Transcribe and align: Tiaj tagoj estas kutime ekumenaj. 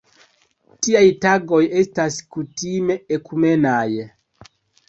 Tiaj 0.85 1.03
tagoj 1.25 1.59
estas 1.83 2.17
kutime 2.37 2.97
ekumenaj. 3.19 3.87